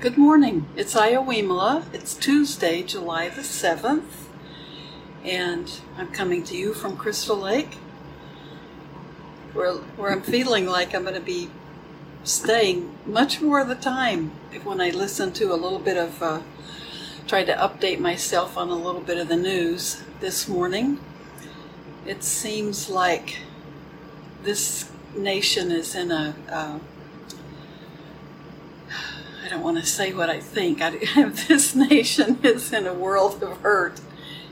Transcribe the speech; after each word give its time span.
Good 0.00 0.16
morning. 0.16 0.64
It's 0.76 0.94
Iowimala. 0.94 1.92
It's 1.92 2.14
Tuesday, 2.14 2.84
July 2.84 3.30
the 3.30 3.40
7th, 3.40 4.28
and 5.24 5.68
I'm 5.96 6.12
coming 6.12 6.44
to 6.44 6.56
you 6.56 6.72
from 6.72 6.96
Crystal 6.96 7.36
Lake, 7.36 7.74
where, 9.54 9.72
where 9.72 10.12
I'm 10.12 10.22
feeling 10.22 10.66
like 10.66 10.94
I'm 10.94 11.02
going 11.02 11.14
to 11.14 11.20
be 11.20 11.50
staying 12.22 12.96
much 13.06 13.40
more 13.40 13.58
of 13.58 13.66
the 13.66 13.74
time 13.74 14.30
when 14.62 14.80
I 14.80 14.90
listen 14.90 15.32
to 15.32 15.52
a 15.52 15.58
little 15.58 15.80
bit 15.80 15.96
of, 15.96 16.22
uh, 16.22 16.42
try 17.26 17.42
to 17.42 17.54
update 17.54 17.98
myself 17.98 18.56
on 18.56 18.68
a 18.68 18.76
little 18.76 19.00
bit 19.00 19.18
of 19.18 19.26
the 19.26 19.36
news 19.36 20.04
this 20.20 20.46
morning. 20.46 21.00
It 22.06 22.22
seems 22.22 22.88
like 22.88 23.38
this 24.44 24.92
nation 25.16 25.72
is 25.72 25.96
in 25.96 26.12
a, 26.12 26.36
uh, 26.48 26.78
I 29.44 29.48
don't 29.48 29.62
want 29.62 29.78
to 29.78 29.86
say 29.86 30.12
what 30.12 30.28
I 30.30 30.40
think. 30.40 30.80
I, 30.82 30.90
this 31.48 31.74
nation 31.74 32.38
is 32.42 32.72
in 32.72 32.86
a 32.86 32.94
world 32.94 33.42
of 33.42 33.58
hurt 33.58 34.00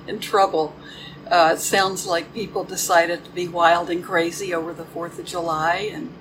and 0.06 0.22
trouble. 0.22 0.74
Uh, 1.30 1.52
it 1.54 1.60
sounds 1.60 2.06
like 2.06 2.32
people 2.32 2.62
decided 2.62 3.24
to 3.24 3.30
be 3.30 3.48
wild 3.48 3.90
and 3.90 4.04
crazy 4.04 4.54
over 4.54 4.72
the 4.72 4.84
4th 4.84 5.18
of 5.18 5.24
July, 5.24 5.90
and 5.92 6.14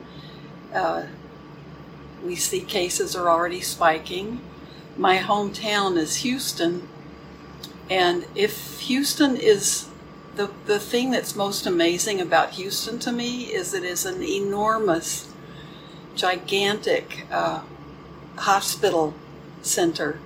uh, 0.73 1.03
we 2.23 2.35
see 2.35 2.61
cases 2.61 3.15
are 3.15 3.29
already 3.29 3.61
spiking. 3.61 4.41
My 4.97 5.17
hometown 5.17 5.95
is 5.95 6.17
Houston, 6.17 6.87
and 7.87 8.25
if 8.33 8.79
Houston 8.79 9.35
is 9.35 9.89
the, 10.35 10.49
the 10.65 10.79
thing 10.79 11.11
that's 11.11 11.35
most 11.35 11.67
amazing 11.67 12.19
about 12.19 12.51
Houston 12.51 12.97
to 12.99 13.11
me 13.11 13.43
is 13.43 13.75
it 13.75 13.83
is 13.83 14.07
an 14.07 14.23
enormous, 14.23 15.31
gigantic 16.15 17.27
uh, 17.31 17.61
hospital 18.37 19.13
center, 19.61 20.19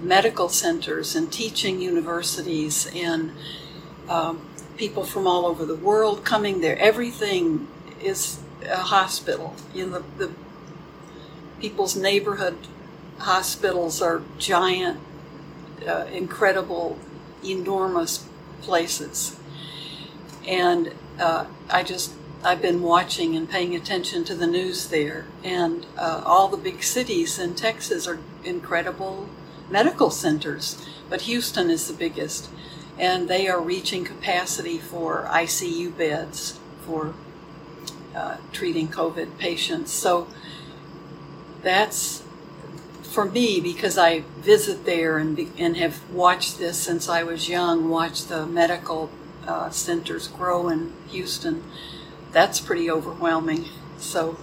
medical 0.00 0.48
centers, 0.48 1.14
and 1.14 1.32
teaching 1.32 1.80
universities, 1.80 2.90
and 2.94 3.32
um, 4.08 4.46
people 4.76 5.04
from 5.04 5.26
all 5.26 5.46
over 5.46 5.64
the 5.64 5.76
world 5.76 6.24
coming 6.24 6.60
there. 6.60 6.78
Everything 6.78 7.68
is 8.02 8.40
a 8.68 8.76
hospital. 8.76 9.54
You 9.74 9.86
know, 9.86 9.98
the, 10.18 10.26
the 10.26 10.32
people's 11.60 11.96
neighborhood 11.96 12.56
hospitals 13.18 14.02
are 14.02 14.22
giant, 14.38 15.00
uh, 15.86 16.06
incredible, 16.12 16.98
enormous 17.44 18.26
places. 18.62 19.36
And 20.46 20.92
uh, 21.18 21.46
I 21.70 21.82
just 21.82 22.12
I've 22.44 22.60
been 22.60 22.82
watching 22.82 23.34
and 23.36 23.48
paying 23.48 23.74
attention 23.74 24.22
to 24.24 24.34
the 24.34 24.46
news 24.46 24.88
there, 24.88 25.24
and 25.42 25.86
uh, 25.96 26.22
all 26.26 26.48
the 26.48 26.58
big 26.58 26.82
cities 26.82 27.38
in 27.38 27.54
Texas 27.54 28.06
are 28.06 28.18
incredible 28.44 29.30
medical 29.70 30.10
centers, 30.10 30.86
but 31.08 31.22
Houston 31.22 31.70
is 31.70 31.88
the 31.88 31.94
biggest, 31.94 32.50
and 32.98 33.28
they 33.28 33.48
are 33.48 33.62
reaching 33.62 34.04
capacity 34.04 34.76
for 34.76 35.26
ICU 35.30 35.96
beds 35.96 36.60
for 36.82 37.14
uh, 38.14 38.36
treating 38.52 38.88
COVID 38.88 39.38
patients. 39.38 39.90
So 39.90 40.28
that's 41.62 42.24
for 43.02 43.24
me 43.24 43.58
because 43.58 43.96
I 43.96 44.20
visit 44.40 44.84
there 44.84 45.16
and, 45.16 45.50
and 45.56 45.78
have 45.78 46.10
watched 46.10 46.58
this 46.58 46.78
since 46.78 47.08
I 47.08 47.22
was 47.22 47.48
young, 47.48 47.88
watched 47.88 48.28
the 48.28 48.44
medical 48.44 49.08
uh, 49.46 49.70
centers 49.70 50.28
grow 50.28 50.68
in 50.68 50.92
Houston 51.08 51.64
that's 52.34 52.60
pretty 52.60 52.90
overwhelming. 52.90 53.66
So 53.96 54.36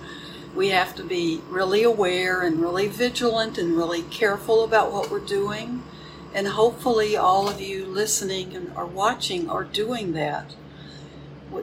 we 0.56 0.70
have 0.70 0.96
to 0.96 1.04
be 1.04 1.42
really 1.50 1.84
aware 1.84 2.42
and 2.42 2.60
really 2.60 2.88
vigilant 2.88 3.58
and 3.58 3.78
really 3.78 4.02
careful 4.04 4.64
about 4.64 4.92
what 4.92 5.12
we're 5.12 5.20
doing. 5.20 5.84
And 6.34 6.48
hopefully, 6.48 7.18
all 7.18 7.50
of 7.50 7.60
you 7.60 7.86
listening 7.86 8.56
and 8.56 8.72
or 8.76 8.86
watching 8.86 9.50
are 9.50 9.66
doing 9.66 10.14
that. 10.14 10.56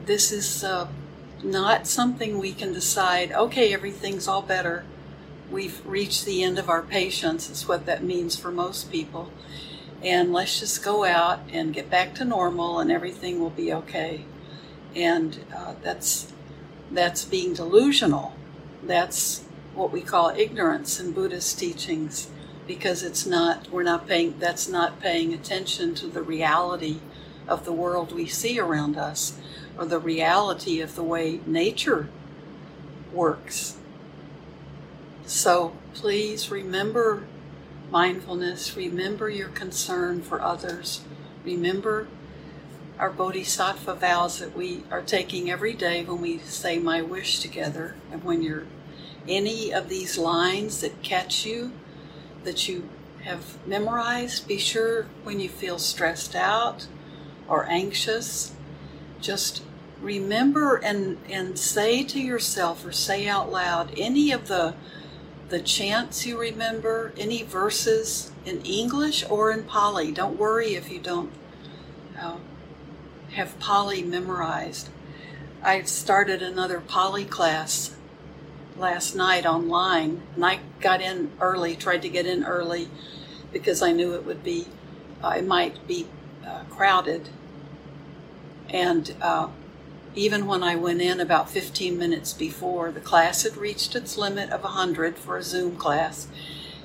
This 0.04 0.30
is 0.30 0.62
uh, 0.62 0.88
not 1.42 1.86
something 1.86 2.38
we 2.38 2.52
can 2.52 2.74
decide, 2.74 3.32
okay, 3.32 3.72
everything's 3.72 4.28
all 4.28 4.42
better. 4.42 4.84
We've 5.50 5.84
reached 5.86 6.26
the 6.26 6.42
end 6.42 6.58
of 6.58 6.68
our 6.68 6.82
patience, 6.82 7.48
is 7.48 7.66
what 7.66 7.86
that 7.86 8.04
means 8.04 8.36
for 8.36 8.50
most 8.50 8.92
people. 8.92 9.32
And 10.02 10.30
let's 10.30 10.60
just 10.60 10.84
go 10.84 11.04
out 11.04 11.40
and 11.50 11.72
get 11.72 11.88
back 11.88 12.14
to 12.16 12.24
normal 12.26 12.78
and 12.78 12.92
everything 12.92 13.40
will 13.40 13.50
be 13.50 13.72
okay 13.72 14.26
and 14.94 15.44
uh, 15.54 15.74
that's 15.82 16.32
that's 16.90 17.24
being 17.24 17.54
delusional. 17.54 18.34
That's 18.82 19.44
what 19.74 19.92
we 19.92 20.00
call 20.00 20.30
ignorance 20.30 20.98
in 20.98 21.12
Buddhist 21.12 21.58
teachings, 21.58 22.30
because 22.66 23.02
it's 23.02 23.26
not 23.26 23.70
we're 23.70 23.82
not 23.82 24.08
paying 24.08 24.38
that's 24.38 24.68
not 24.68 25.00
paying 25.00 25.34
attention 25.34 25.94
to 25.96 26.06
the 26.06 26.22
reality 26.22 26.98
of 27.46 27.64
the 27.64 27.72
world 27.72 28.12
we 28.12 28.26
see 28.26 28.58
around 28.58 28.96
us, 28.96 29.38
or 29.78 29.86
the 29.86 29.98
reality 29.98 30.80
of 30.80 30.94
the 30.94 31.02
way 31.02 31.40
nature 31.46 32.08
works. 33.12 33.76
So 35.24 35.72
please 35.94 36.50
remember 36.50 37.26
mindfulness, 37.90 38.76
remember 38.76 39.30
your 39.30 39.48
concern 39.48 40.22
for 40.22 40.42
others, 40.42 41.02
remember 41.44 42.08
our 42.98 43.10
bodhisattva 43.10 43.94
vows 43.94 44.38
that 44.40 44.56
we 44.56 44.82
are 44.90 45.02
taking 45.02 45.50
every 45.50 45.72
day 45.72 46.04
when 46.04 46.20
we 46.20 46.38
say 46.38 46.78
my 46.78 47.00
wish 47.00 47.38
together. 47.40 47.94
And 48.10 48.24
when 48.24 48.42
you're 48.42 48.66
any 49.28 49.72
of 49.72 49.88
these 49.88 50.18
lines 50.18 50.80
that 50.80 51.02
catch 51.02 51.46
you, 51.46 51.72
that 52.44 52.68
you 52.68 52.88
have 53.22 53.64
memorized, 53.66 54.48
be 54.48 54.58
sure 54.58 55.06
when 55.22 55.38
you 55.38 55.48
feel 55.48 55.78
stressed 55.78 56.34
out 56.34 56.86
or 57.48 57.66
anxious, 57.66 58.52
just 59.20 59.62
remember 60.00 60.76
and, 60.76 61.18
and 61.28 61.58
say 61.58 62.04
to 62.04 62.20
yourself 62.20 62.84
or 62.84 62.92
say 62.92 63.26
out 63.26 63.50
loud 63.50 63.92
any 63.96 64.30
of 64.30 64.46
the 64.48 64.74
the 65.48 65.60
chants 65.60 66.26
you 66.26 66.38
remember, 66.38 67.12
any 67.16 67.42
verses 67.42 68.30
in 68.44 68.60
English 68.66 69.24
or 69.30 69.50
in 69.50 69.64
Pali. 69.64 70.12
Don't 70.12 70.38
worry 70.38 70.74
if 70.74 70.90
you 70.90 70.98
don't 70.98 71.32
uh, 72.20 72.36
have 73.32 73.58
Pali 73.58 74.02
memorized. 74.02 74.88
I 75.62 75.82
started 75.82 76.42
another 76.42 76.80
Pali 76.80 77.24
class 77.24 77.94
last 78.76 79.14
night 79.14 79.44
online, 79.44 80.22
and 80.34 80.44
I 80.44 80.60
got 80.80 81.00
in 81.00 81.32
early, 81.40 81.74
tried 81.76 82.02
to 82.02 82.08
get 82.08 82.26
in 82.26 82.44
early 82.44 82.88
because 83.52 83.82
I 83.82 83.92
knew 83.92 84.14
it 84.14 84.24
would 84.24 84.44
be, 84.44 84.66
uh, 85.22 85.34
it 85.36 85.46
might 85.46 85.86
be 85.86 86.06
uh, 86.46 86.62
crowded. 86.70 87.28
And 88.68 89.14
uh, 89.20 89.48
even 90.14 90.46
when 90.46 90.62
I 90.62 90.76
went 90.76 91.00
in 91.00 91.20
about 91.20 91.50
15 91.50 91.98
minutes 91.98 92.32
before, 92.32 92.92
the 92.92 93.00
class 93.00 93.42
had 93.42 93.56
reached 93.56 93.94
its 93.94 94.16
limit 94.16 94.50
of 94.50 94.62
100 94.62 95.16
for 95.16 95.36
a 95.36 95.42
Zoom 95.42 95.76
class. 95.76 96.28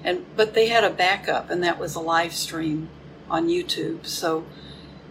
And, 0.04 0.26
but 0.36 0.54
they 0.54 0.68
had 0.68 0.84
a 0.84 0.90
backup, 0.90 1.50
and 1.50 1.64
that 1.64 1.80
was 1.80 1.96
a 1.96 2.00
live 2.00 2.34
stream 2.34 2.90
on 3.30 3.48
YouTube. 3.48 4.06
So 4.06 4.46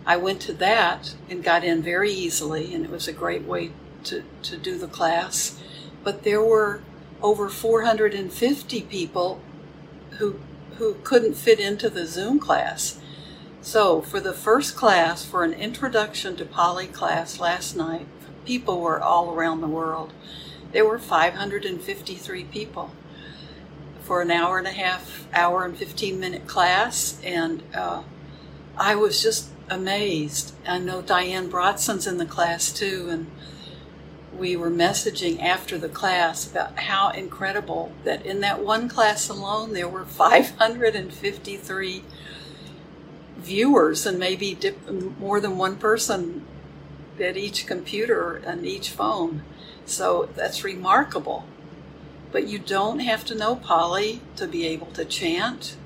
I 0.05 0.17
went 0.17 0.41
to 0.43 0.53
that 0.55 1.15
and 1.29 1.45
got 1.45 1.65
in 1.65 1.83
very 1.83 2.11
easily, 2.11 2.75
and 2.75 2.85
it 2.85 2.91
was 2.91 3.07
a 3.07 3.13
great 3.13 3.43
way 3.43 3.71
to, 4.05 4.25
to 4.43 4.57
do 4.57 4.79
the 4.79 4.89
class. 4.89 5.61
But 6.03 6.25
there 6.25 6.43
were 6.43 6.83
over 7.23 7.49
450 7.49 8.83
people 8.83 9.41
who 10.19 10.41
who 10.79 10.95
couldn't 11.05 11.35
fit 11.35 11.61
into 11.61 11.89
the 11.89 12.07
Zoom 12.07 12.41
class. 12.41 12.99
So 13.61 14.01
for 14.01 14.19
the 14.19 14.33
first 14.33 14.75
class, 14.75 15.25
for 15.25 15.45
an 15.45 15.53
introduction 15.53 16.35
to 16.37 16.45
Pali 16.45 16.87
class 16.87 17.39
last 17.39 17.77
night, 17.77 18.07
people 18.45 18.81
were 18.81 19.01
all 19.01 19.33
around 19.33 19.61
the 19.61 19.69
world. 19.69 20.13
There 20.73 20.85
were 20.85 20.99
553 20.99 22.45
people 22.45 22.91
for 24.01 24.23
an 24.23 24.31
hour 24.31 24.59
and 24.59 24.67
a 24.67 24.73
half, 24.73 25.29
hour 25.33 25.65
and 25.65 25.77
15 25.77 26.19
minute 26.19 26.49
class, 26.49 27.21
and 27.23 27.63
uh, 27.73 28.03
I 28.77 28.97
was 28.97 29.23
just 29.23 29.52
amazed. 29.69 30.55
I 30.67 30.79
know 30.79 31.03
Diane 31.03 31.49
Brodson's 31.49 32.07
in 32.07 32.19
the 32.19 32.27
class 32.27 32.73
too, 32.73 33.09
and 33.11 33.27
we 34.37 34.57
were 34.57 34.71
messaging 34.71 35.43
after 35.43 35.79
the 35.79 35.89
class 35.89 36.51
about 36.51 36.79
how 36.79 37.11
incredible 37.11 37.93
that 38.05 38.25
in 38.25 38.41
that 38.41 38.65
one 38.65 38.89
class 38.89 39.29
alone 39.29 39.73
there 39.73 39.89
were 39.89 40.05
553 40.07 42.05
viewers 43.37 44.07
and 44.07 44.19
maybe 44.19 44.57
more 45.19 45.41
than 45.41 45.59
one 45.59 45.77
person 45.77 46.47
at 47.21 47.37
each 47.37 47.67
computer 47.67 48.37
and 48.47 48.67
each 48.67 48.91
phone. 48.91 49.43
So 49.85 50.29
that's 50.35 50.65
remarkable. 50.65 51.45
But 52.31 52.47
you 52.47 52.59
don't 52.59 53.01
have 53.01 53.25
to 53.27 53.35
know 53.35 53.57
Pali 53.57 54.23
to 54.37 54.47
be 54.47 54.67
able 54.67 54.87
to 54.93 55.05
chant 55.05 55.77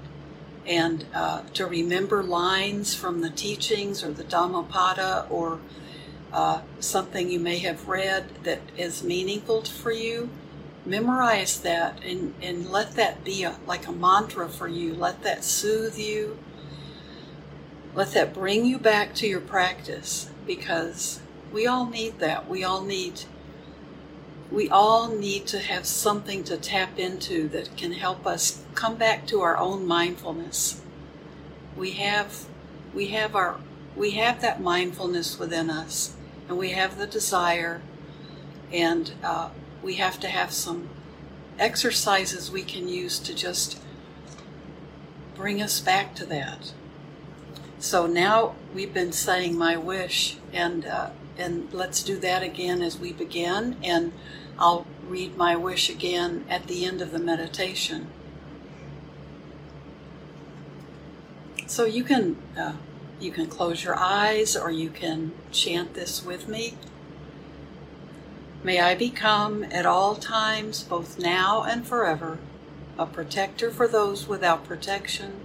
and 0.67 1.05
uh, 1.15 1.43
to 1.55 1.67
remember 1.67 2.23
lines 2.23 2.95
from 2.95 3.21
the 3.21 3.31
teachings 3.31 4.03
or 4.03 4.11
the 4.13 4.25
Dhammapada 4.25 5.27
or 5.31 5.61
uh, 6.33 6.61
something 6.81 7.31
you 7.31 7.39
may 7.41 7.59
have 7.59 7.89
read 7.89 8.45
that 8.45 8.61
is 8.77 9.03
meaningful 9.03 9.63
for 9.63 9.93
you, 9.93 10.29
memorize 10.85 11.61
that 11.61 12.03
and, 12.05 12.35
and 12.43 12.71
let 12.71 12.93
that 12.93 13.25
be 13.25 13.43
a, 13.45 13.57
like 13.67 13.87
a 13.87 13.93
mantra 13.93 14.49
for 14.49 14.69
you. 14.69 14.95
Let 14.95 15.23
that 15.23 15.45
soothe 15.45 15.97
you. 15.97 16.39
Let 17.95 18.13
that 18.13 18.35
bring 18.35 18.67
you 18.67 18.79
back 18.79 19.15
to 19.17 19.27
your 19.27 19.41
practice 19.41 20.31
because 20.47 21.21
we 21.53 21.67
all 21.67 21.87
need 21.87 22.19
that. 22.19 22.49
We 22.49 22.65
all 22.65 22.83
need 22.83 23.23
we 24.51 24.69
all 24.69 25.09
need 25.09 25.47
to 25.49 25.59
have 25.59 25.87
something 25.87 26.45
to 26.45 26.57
tap 26.57 26.99
into 26.99 27.49
that 27.49 27.77
can 27.77 27.93
help 27.93 28.27
us 28.27 28.63
come 28.75 28.97
back 28.97 29.27
to 29.27 29.41
our 29.41 29.57
own 29.57 29.87
mindfulness. 29.87 30.81
We 31.77 31.93
have 31.93 32.47
we 32.95 33.09
have 33.09 33.35
our 33.35 33.59
we 33.97 34.13
have 34.13 34.41
that 34.41 34.61
mindfulness 34.61 35.39
within 35.39 35.71
us 35.71 36.15
and 36.49 36.59
we 36.59 36.71
have 36.71 36.99
the 36.99 37.07
desire 37.07 37.83
and 38.73 39.13
uh, 39.23 39.51
we 39.83 39.95
have 39.95 40.21
to 40.21 40.29
have 40.29 40.53
some 40.53 40.89
exercises 41.59 42.51
we 42.51 42.63
can 42.63 42.89
use 42.89 43.19
to 43.21 43.35
just 43.35 43.81
bring 45.35 45.63
us 45.63 45.81
back 45.81 46.15
to 46.15 46.27
that. 46.27 46.73
So 47.79 48.07
now 48.07 48.55
we've 48.75 48.93
been 48.93 49.13
saying 49.13 49.57
my 49.57 49.77
wish, 49.77 50.39
and 50.53 50.87
uh, 50.87 51.11
and 51.39 51.73
let's 51.73 52.03
do 52.03 52.19
that 52.19 52.43
again 52.43 52.83
as 52.83 52.99
we 52.99 53.13
begin. 53.13 53.77
And 53.83 54.13
I'll 54.59 54.87
read 55.07 55.37
my 55.37 55.57
wish 55.57 55.89
again 55.91 56.45
at 56.49 56.67
the 56.67 56.85
end 56.85 57.01
of 57.01 57.13
the 57.13 57.19
meditation. 57.19 58.09
So 61.67 61.85
you 61.85 62.05
can 62.05 62.37
uh, 62.57 62.75
you 63.19 63.31
can 63.31 63.47
close 63.47 63.83
your 63.83 63.97
eyes, 63.99 64.57
or 64.57 64.71
you 64.71 64.91
can 64.91 65.33
chant 65.51 65.95
this 65.95 66.25
with 66.25 66.49
me. 66.49 66.75
May 68.63 68.81
I 68.81 68.95
become 68.95 69.65
at 69.65 69.87
all 69.87 70.17
times, 70.17 70.83
both 70.83 71.19
now 71.19 71.63
and 71.63 71.87
forever, 71.87 72.39
a 72.99 73.07
protector 73.07 73.71
for 73.71 73.87
those 73.89 74.27
without 74.27 74.65
protection, 74.65 75.41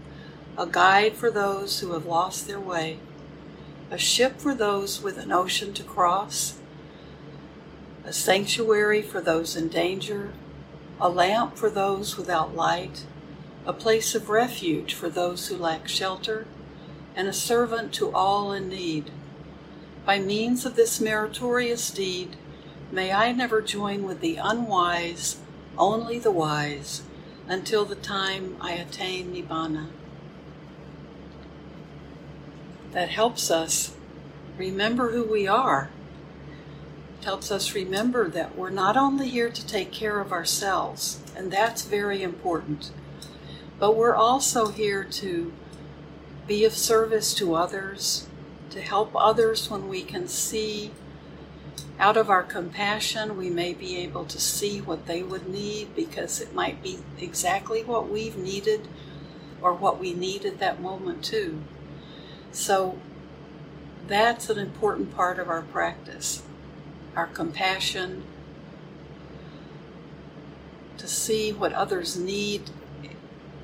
a 0.57 0.65
guide 0.65 1.15
for 1.15 1.31
those 1.31 1.79
who 1.79 1.93
have 1.93 2.05
lost 2.05 2.47
their 2.47 2.59
way, 2.59 2.97
a 3.91 3.97
ship 3.97 4.39
for 4.39 4.55
those 4.55 5.03
with 5.03 5.17
an 5.17 5.33
ocean 5.33 5.73
to 5.73 5.83
cross, 5.83 6.57
a 8.05 8.13
sanctuary 8.13 9.01
for 9.01 9.19
those 9.19 9.57
in 9.57 9.67
danger, 9.67 10.31
a 10.99 11.09
lamp 11.09 11.57
for 11.57 11.69
those 11.69 12.15
without 12.15 12.55
light, 12.55 13.05
a 13.65 13.73
place 13.73 14.15
of 14.15 14.29
refuge 14.29 14.93
for 14.93 15.09
those 15.09 15.47
who 15.47 15.57
lack 15.57 15.89
shelter, 15.89 16.47
and 17.17 17.27
a 17.27 17.33
servant 17.33 17.91
to 17.93 18.09
all 18.13 18.53
in 18.53 18.69
need. 18.69 19.11
By 20.05 20.19
means 20.19 20.65
of 20.65 20.77
this 20.77 21.01
meritorious 21.01 21.91
deed, 21.91 22.37
May 22.93 23.11
I 23.11 23.33
never 23.33 23.61
join 23.61 24.03
with 24.03 24.21
the 24.21 24.37
unwise, 24.37 25.37
only 25.77 26.17
the 26.17 26.31
wise, 26.31 27.03
until 27.47 27.83
the 27.83 27.95
time 27.95 28.55
I 28.61 28.71
attain 28.71 29.33
Nibbana. 29.33 29.87
That 32.91 33.09
helps 33.09 33.49
us 33.49 33.95
remember 34.57 35.11
who 35.11 35.23
we 35.23 35.47
are. 35.47 35.89
It 37.19 37.25
helps 37.25 37.51
us 37.51 37.75
remember 37.75 38.29
that 38.29 38.57
we're 38.57 38.69
not 38.69 38.97
only 38.97 39.29
here 39.29 39.49
to 39.49 39.65
take 39.65 39.91
care 39.91 40.19
of 40.19 40.31
ourselves, 40.31 41.21
and 41.35 41.51
that's 41.51 41.83
very 41.83 42.21
important, 42.23 42.91
but 43.79 43.95
we're 43.95 44.15
also 44.15 44.67
here 44.67 45.03
to 45.03 45.53
be 46.47 46.65
of 46.65 46.73
service 46.73 47.33
to 47.35 47.55
others, 47.55 48.27
to 48.71 48.81
help 48.81 49.11
others 49.15 49.69
when 49.69 49.87
we 49.87 50.01
can 50.01 50.27
see 50.27 50.91
out 52.01 52.17
of 52.17 52.31
our 52.31 52.41
compassion, 52.41 53.37
we 53.37 53.51
may 53.51 53.73
be 53.73 53.97
able 53.97 54.25
to 54.25 54.39
see 54.39 54.81
what 54.81 55.05
they 55.05 55.21
would 55.21 55.47
need 55.47 55.95
because 55.95 56.41
it 56.41 56.51
might 56.51 56.81
be 56.81 56.97
exactly 57.19 57.83
what 57.83 58.09
we've 58.09 58.37
needed 58.37 58.87
or 59.61 59.71
what 59.71 59.99
we 59.99 60.11
need 60.11 60.43
at 60.43 60.57
that 60.57 60.81
moment, 60.81 61.23
too. 61.23 61.61
So 62.51 62.97
that's 64.07 64.49
an 64.49 64.59
important 64.59 65.15
part 65.15 65.39
of 65.39 65.49
our 65.49 65.61
practice 65.61 66.43
our 67.15 67.27
compassion, 67.27 68.23
to 70.97 71.07
see 71.07 71.51
what 71.51 71.73
others 71.73 72.17
need 72.17 72.69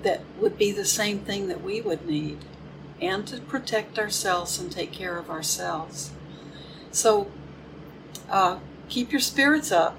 that 0.04 0.22
would 0.40 0.58
be 0.58 0.72
the 0.72 0.86
same 0.86 1.20
thing 1.20 1.48
that 1.48 1.64
we 1.64 1.82
would 1.82 2.06
need, 2.06 2.38
and 3.02 3.28
to 3.28 3.40
protect 3.42 3.98
ourselves 3.98 4.60
and 4.60 4.72
take 4.72 4.92
care 4.92 5.18
of 5.18 5.30
ourselves. 5.30 6.12
So 6.92 7.32
uh, 8.30 8.60
keep 8.90 9.12
your 9.12 9.22
spirits 9.22 9.72
up. 9.72 9.98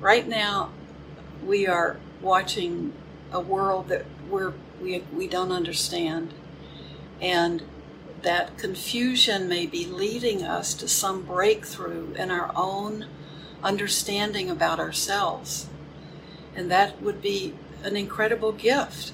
Right 0.00 0.26
now, 0.26 0.70
we 1.44 1.66
are 1.66 1.98
watching 2.20 2.92
a 3.32 3.40
world 3.40 3.88
that 3.88 4.04
we're, 4.28 4.54
we, 4.80 5.00
we 5.12 5.26
don't 5.28 5.52
understand. 5.52 6.32
And 7.20 7.62
that 8.22 8.58
confusion 8.58 9.48
may 9.48 9.66
be 9.66 9.86
leading 9.86 10.42
us 10.42 10.74
to 10.74 10.88
some 10.88 11.22
breakthrough 11.22 12.12
in 12.14 12.30
our 12.30 12.50
own 12.54 13.06
understanding 13.62 14.50
about 14.50 14.78
ourselves. 14.78 15.66
And 16.54 16.70
that 16.70 17.00
would 17.00 17.22
be 17.22 17.54
an 17.82 17.96
incredible 17.96 18.52
gift. 18.52 19.12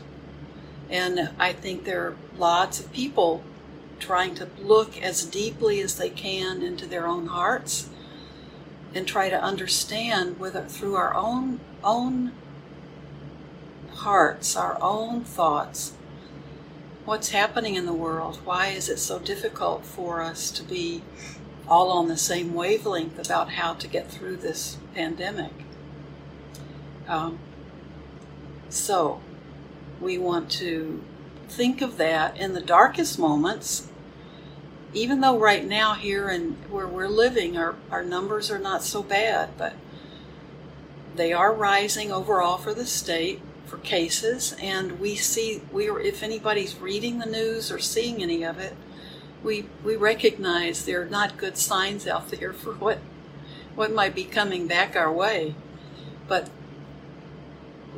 And 0.89 1.31
I 1.39 1.53
think 1.53 1.85
there 1.85 2.03
are 2.03 2.17
lots 2.39 2.81
of 2.81 2.93
people 2.93 3.43
trying 3.99 4.35
to 4.37 4.49
look 4.61 5.01
as 5.01 5.25
deeply 5.25 5.81
as 5.81 5.97
they 5.97 6.11
can 6.11 6.63
into 6.63 6.87
their 6.87 7.07
own 7.07 7.27
hearts 7.27 7.89
and 8.95 9.07
try 9.07 9.29
to 9.29 9.43
understand 9.43 10.39
whether 10.39 10.63
through 10.65 10.95
our 10.95 11.15
own 11.15 11.61
own 11.83 12.33
hearts, 13.91 14.57
our 14.57 14.79
own 14.81 15.23
thoughts, 15.23 15.93
what's 17.07 17.31
happening 17.31 17.77
in 17.77 17.87
the 17.87 17.93
world. 17.93 18.41
Why 18.45 18.69
is 18.69 18.91
it 18.91 18.99
so 18.99 19.19
difficult 19.19 19.87
for 19.87 20.21
us 20.21 20.51
to 20.51 20.63
be 20.63 21.03
all 21.67 21.91
on 21.91 22.09
the 22.09 22.17
same 22.19 22.53
wavelength 22.53 23.19
about 23.19 23.53
how 23.53 23.75
to 23.75 23.89
get 23.89 24.11
through 24.11 24.37
this 24.37 24.77
pandemic? 24.95 25.53
Um, 27.09 27.39
so, 28.69 29.21
we 30.01 30.19
want 30.19 30.51
to 30.53 31.03
think 31.49 31.81
of 31.81 31.97
that 31.97 32.37
in 32.37 32.53
the 32.53 32.61
darkest 32.61 33.19
moments 33.19 33.89
even 34.97 35.21
though 35.21 35.39
right 35.39 35.67
now 35.67 35.93
here 35.93 36.29
and 36.29 36.57
where 36.71 36.87
we're 36.87 37.09
living, 37.09 37.57
our, 37.57 37.77
our 37.91 38.03
numbers 38.03 38.51
are 38.51 38.59
not 38.59 38.83
so 38.83 39.03
bad, 39.03 39.51
but 39.59 39.75
they 41.15 41.33
are 41.35 41.53
rising 41.53 42.11
overall 42.11 42.57
for 42.57 42.73
the 42.73 42.87
state 42.87 43.41
for 43.67 43.79
cases, 43.79 44.55
and 44.61 44.99
we 45.01 45.17
see 45.17 45.61
we 45.73 45.89
are, 45.89 46.01
if 46.01 46.23
anybody's 46.23 46.79
reading 46.79 47.19
the 47.19 47.27
news 47.27 47.71
or 47.71 47.79
seeing 47.79 48.23
any 48.23 48.43
of 48.43 48.59
it, 48.59 48.75
we 49.43 49.69
we 49.85 49.97
recognize 49.97 50.85
there 50.85 51.03
are 51.03 51.07
not 51.07 51.37
good 51.37 51.59
signs 51.59 52.07
out 52.07 52.29
there 52.29 52.53
for 52.53 52.73
what 52.73 52.99
what 53.75 53.93
might 53.93 54.15
be 54.15 54.25
coming 54.25 54.67
back 54.67 54.97
our 54.97 55.13
way, 55.13 55.55
but 56.29 56.49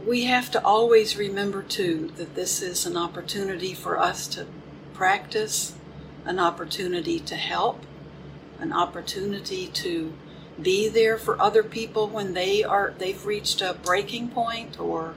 we 0.07 0.25
have 0.25 0.50
to 0.50 0.64
always 0.64 1.16
remember 1.16 1.62
too 1.62 2.12
that 2.16 2.35
this 2.35 2.62
is 2.62 2.87
an 2.87 2.97
opportunity 2.97 3.75
for 3.75 3.99
us 3.99 4.26
to 4.28 4.47
practice 4.95 5.75
an 6.25 6.38
opportunity 6.38 7.19
to 7.21 7.37
help, 7.37 7.83
an 8.59 8.73
opportunity 8.73 9.66
to 9.66 10.12
be 10.61 10.88
there 10.88 11.16
for 11.16 11.40
other 11.40 11.62
people 11.62 12.09
when 12.09 12.35
they 12.35 12.64
are 12.64 12.92
they've 12.99 13.25
reached 13.25 13.61
a 13.62 13.75
breaking 13.75 14.28
point 14.28 14.78
or 14.81 15.14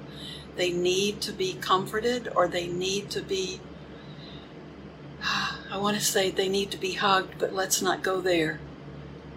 they 0.62 0.72
need 0.72 1.20
to 1.20 1.32
be 1.32 1.56
comforted 1.56 2.32
or 2.36 2.48
they 2.48 2.68
need 2.68 3.10
to 3.10 3.20
be 3.20 3.60
I 5.72 5.78
want 5.78 5.98
to 5.98 6.04
say 6.04 6.30
they 6.30 6.50
need 6.50 6.70
to 6.70 6.78
be 6.78 6.94
hugged, 6.94 7.40
but 7.40 7.52
let's 7.52 7.82
not 7.82 8.04
go 8.04 8.22
there. 8.22 8.60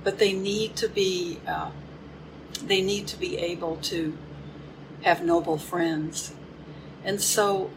But 0.02 0.18
they 0.18 0.34
need 0.34 0.76
to 0.76 0.86
be 0.86 1.40
uh, 1.48 1.70
they 2.62 2.82
need 2.82 3.06
to 3.06 3.16
be 3.16 3.38
able 3.38 3.76
to 3.92 4.18
have 5.00 5.24
noble 5.24 5.56
friends, 5.56 6.34
and 7.02 7.22
so 7.22 7.70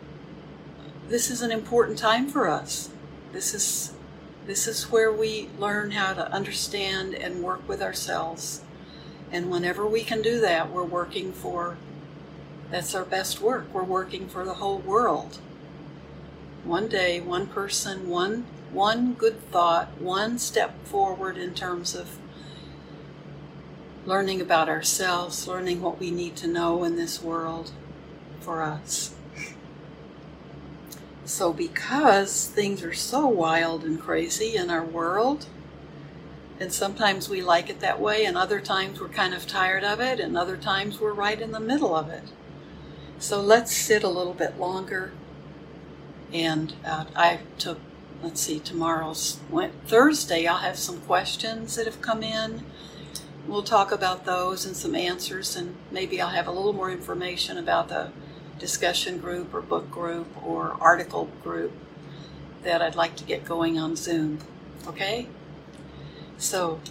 this 1.07 1.31
is 1.31 1.41
an 1.41 1.51
important 1.51 1.97
time 1.97 2.27
for 2.27 2.49
us. 2.49 2.89
This 3.31 3.53
is 3.53 3.93
this 4.45 4.67
is 4.67 4.91
where 4.91 5.11
we 5.11 5.47
learn 5.57 5.91
how 5.91 6.13
to 6.13 6.29
understand 6.33 7.15
and 7.15 7.41
work 7.41 7.65
with 7.65 7.81
ourselves. 7.81 8.61
And 9.31 9.49
whenever 9.49 9.85
we 9.87 10.03
can 10.03 10.21
do 10.21 10.41
that, 10.41 10.69
we're 10.69 10.83
working 10.83 11.31
for 11.31 11.77
that's 12.71 12.95
our 12.95 13.05
best 13.05 13.41
work. 13.41 13.67
We're 13.73 13.83
working 13.83 14.27
for 14.27 14.43
the 14.45 14.55
whole 14.55 14.79
world. 14.79 15.39
One 16.63 16.87
day, 16.87 17.21
one 17.21 17.47
person, 17.47 18.09
one 18.09 18.45
one 18.71 19.13
good 19.13 19.41
thought, 19.51 20.01
one 20.01 20.37
step 20.37 20.85
forward 20.85 21.37
in 21.37 21.53
terms 21.53 21.95
of 21.95 22.17
learning 24.05 24.41
about 24.41 24.69
ourselves, 24.69 25.47
learning 25.47 25.81
what 25.81 25.99
we 25.99 26.11
need 26.11 26.35
to 26.37 26.47
know 26.47 26.83
in 26.83 26.95
this 26.97 27.21
world 27.21 27.71
for 28.41 28.61
us. 28.61 29.13
So, 31.25 31.53
because 31.53 32.47
things 32.47 32.83
are 32.83 32.93
so 32.93 33.27
wild 33.27 33.83
and 33.83 33.99
crazy 33.99 34.55
in 34.55 34.69
our 34.69 34.83
world, 34.85 35.47
And 36.59 36.73
sometimes 36.73 37.29
we 37.29 37.41
like 37.41 37.69
it 37.69 37.79
that 37.81 37.99
way, 37.99 38.25
and 38.25 38.37
other 38.37 38.59
times 38.59 38.99
we're 38.99 39.09
kind 39.09 39.33
of 39.33 39.45
tired 39.45 39.83
of 39.83 39.99
it, 39.99 40.19
and 40.19 40.35
other 40.37 40.57
times 40.57 40.99
we're 40.99 41.13
right 41.13 41.39
in 41.39 41.51
the 41.51 41.59
middle 41.59 41.95
of 41.95 42.09
it. 42.09 42.23
So 43.19 43.41
let's 43.41 43.75
sit 43.75 44.03
a 44.03 44.09
little 44.09 44.33
bit 44.33 44.59
longer. 44.59 45.11
And 46.31 46.73
uh, 46.85 47.05
I 47.15 47.39
took, 47.57 47.79
let's 48.21 48.41
see, 48.41 48.59
tomorrow's 48.59 49.39
Thursday, 49.87 50.45
I'll 50.45 50.57
have 50.57 50.77
some 50.77 51.01
questions 51.01 51.75
that 51.75 51.85
have 51.85 52.01
come 52.01 52.21
in. 52.21 52.63
We'll 53.47 53.63
talk 53.63 53.91
about 53.91 54.25
those 54.25 54.65
and 54.65 54.75
some 54.75 54.93
answers, 54.93 55.55
and 55.55 55.75
maybe 55.89 56.21
I'll 56.21 56.29
have 56.29 56.47
a 56.47 56.51
little 56.51 56.73
more 56.73 56.91
information 56.91 57.57
about 57.57 57.87
the 57.87 58.11
discussion 58.59 59.19
group 59.19 59.53
or 59.53 59.61
book 59.61 59.89
group 59.89 60.27
or 60.45 60.75
article 60.81 61.29
group 61.43 61.71
that 62.63 62.81
I'd 62.81 62.95
like 62.95 63.15
to 63.15 63.23
get 63.23 63.45
going 63.45 63.79
on 63.79 63.95
Zoom. 63.95 64.39
Okay? 64.85 65.27
So, 66.37 66.81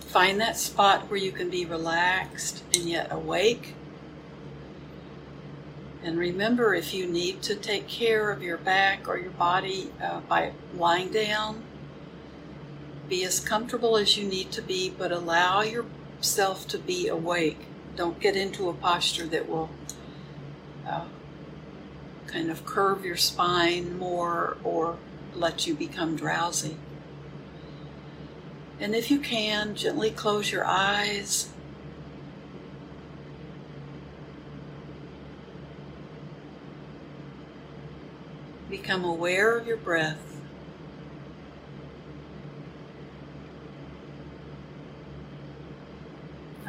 find 0.00 0.40
that 0.40 0.56
spot 0.56 1.10
where 1.10 1.18
you 1.18 1.32
can 1.32 1.50
be 1.50 1.66
relaxed 1.66 2.62
and 2.74 2.84
yet 2.88 3.10
awake. 3.10 3.74
And 6.02 6.18
remember, 6.18 6.74
if 6.74 6.94
you 6.94 7.06
need 7.06 7.42
to 7.42 7.54
take 7.54 7.86
care 7.86 8.30
of 8.30 8.42
your 8.42 8.56
back 8.56 9.06
or 9.06 9.18
your 9.18 9.32
body 9.32 9.92
uh, 10.02 10.20
by 10.20 10.52
lying 10.74 11.12
down, 11.12 11.62
be 13.08 13.24
as 13.24 13.40
comfortable 13.40 13.96
as 13.96 14.16
you 14.16 14.26
need 14.26 14.50
to 14.52 14.62
be, 14.62 14.88
but 14.88 15.12
allow 15.12 15.60
yourself 15.62 16.66
to 16.68 16.78
be 16.78 17.08
awake. 17.08 17.66
Don't 17.96 18.18
get 18.18 18.36
into 18.36 18.70
a 18.70 18.72
posture 18.72 19.26
that 19.26 19.48
will 19.48 19.68
uh, 20.86 21.04
kind 22.26 22.50
of 22.50 22.64
curve 22.64 23.04
your 23.04 23.16
spine 23.16 23.98
more 23.98 24.56
or 24.64 24.96
let 25.34 25.66
you 25.66 25.74
become 25.74 26.16
drowsy. 26.16 26.76
And 28.78 28.94
if 28.94 29.10
you 29.10 29.18
can, 29.18 29.74
gently 29.74 30.10
close 30.10 30.50
your 30.50 30.64
eyes. 30.64 31.50
Become 38.70 39.04
aware 39.04 39.58
of 39.58 39.66
your 39.66 39.76
breath. 39.76 40.40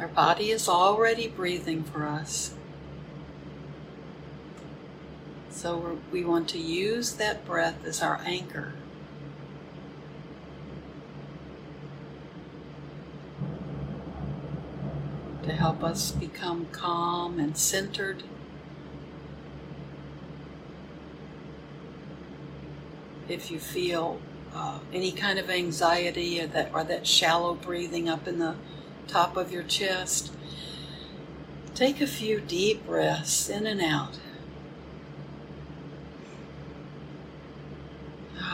Our 0.00 0.08
body 0.08 0.50
is 0.50 0.68
already 0.68 1.28
breathing 1.28 1.84
for 1.84 2.04
us. 2.04 2.54
So 5.48 6.00
we 6.10 6.24
want 6.24 6.48
to 6.48 6.58
use 6.58 7.14
that 7.14 7.46
breath 7.46 7.84
as 7.84 8.02
our 8.02 8.20
anchor. 8.24 8.72
To 15.44 15.52
help 15.52 15.84
us 15.84 16.10
become 16.10 16.66
calm 16.72 17.38
and 17.38 17.56
centered. 17.56 18.24
If 23.32 23.50
you 23.50 23.58
feel 23.58 24.20
uh, 24.54 24.78
any 24.92 25.10
kind 25.10 25.38
of 25.38 25.48
anxiety 25.48 26.40
or 26.40 26.46
that, 26.48 26.70
or 26.74 26.84
that 26.84 27.06
shallow 27.06 27.54
breathing 27.54 28.08
up 28.08 28.28
in 28.28 28.38
the 28.38 28.56
top 29.08 29.36
of 29.36 29.50
your 29.50 29.62
chest, 29.62 30.32
take 31.74 32.00
a 32.00 32.06
few 32.06 32.40
deep 32.40 32.86
breaths 32.86 33.48
in 33.48 33.66
and 33.66 33.80
out. 33.80 34.18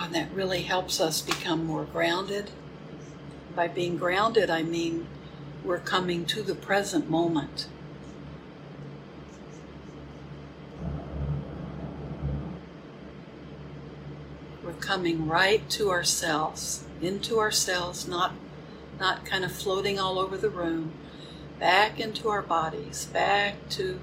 and 0.09 0.15
that 0.15 0.33
really 0.33 0.63
helps 0.63 1.03
us 1.03 1.21
become 1.21 1.67
more 1.67 1.85
grounded. 1.85 2.51
By 3.55 3.69
being 3.69 3.99
grounded, 3.99 4.49
I 4.49 4.63
mean 4.63 5.07
we're 5.63 5.81
coming 5.81 6.25
to 6.27 6.43
the 6.43 6.55
present 6.55 7.11
moment. 7.11 7.69
Coming 14.89 15.29
right 15.29 15.69
to 15.69 15.91
ourselves, 15.91 16.83
into 17.03 17.39
ourselves, 17.39 18.09
not 18.09 18.33
not 18.99 19.23
kind 19.23 19.45
of 19.45 19.53
floating 19.53 20.01
all 20.01 20.19
over 20.19 20.39
the 20.39 20.49
room, 20.49 20.93
back 21.59 22.01
into 22.01 22.31
our 22.31 22.41
bodies, 22.41 23.05
back 23.05 23.69
to 23.69 24.01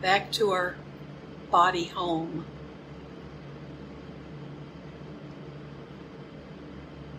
back 0.00 0.32
to 0.32 0.52
our 0.52 0.76
body 1.50 1.84
home. 1.84 2.46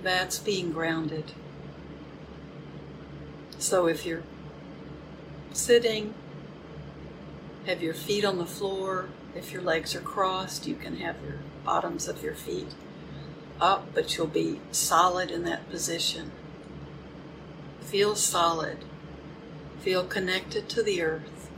That's 0.02 0.40
being 0.40 0.72
grounded. 0.72 1.34
So 3.60 3.86
if 3.86 4.08
you're 4.08 4.24
sitting, 5.54 6.16
have 7.68 7.84
your 7.84 7.94
feet 7.94 8.26
on 8.26 8.40
the 8.40 8.48
floor. 8.48 9.10
If 9.36 9.52
your 9.52 9.62
legs 9.62 9.96
are 9.96 10.02
crossed, 10.02 10.66
you 10.66 10.74
can 10.74 10.98
have 10.98 11.18
your 11.24 11.38
bottoms 11.66 12.08
of 12.08 12.24
your 12.24 12.36
feet 12.36 12.74
up, 13.60 13.94
but 13.94 14.16
you'll 14.16 14.28
be 14.28 14.60
solid 14.72 15.32
in 15.32 15.44
that 15.46 15.70
position. 15.70 16.32
Feel 17.82 18.16
solid. 18.16 18.80
Feel 19.80 20.06
connected 20.06 20.70
to 20.70 20.84
the 20.84 21.02
earth. 21.02 21.50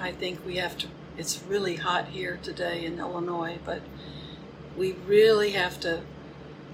I 0.00 0.12
think 0.12 0.44
we 0.44 0.56
have 0.56 0.76
to, 0.78 0.88
it's 1.16 1.42
really 1.48 1.76
hot 1.76 2.08
here 2.08 2.38
today 2.42 2.84
in 2.84 2.98
Illinois, 2.98 3.58
but 3.64 3.82
we 4.76 4.92
really 4.92 5.52
have 5.52 5.80
to 5.80 6.02